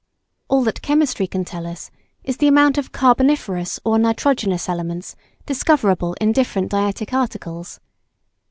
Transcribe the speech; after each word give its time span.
All 0.47 0.63
that 0.63 0.81
chemistry 0.81 1.27
can 1.27 1.45
tell 1.45 1.67
us 1.67 1.91
is 2.23 2.37
the 2.37 2.47
amount 2.47 2.79
of 2.79 2.91
"carboniferous" 2.91 3.79
or 3.85 3.99
"nitrogenous" 3.99 4.67
elements 4.67 5.15
discoverable 5.45 6.15
in 6.19 6.31
different 6.31 6.71
dietetic 6.71 7.13
articles. 7.13 7.79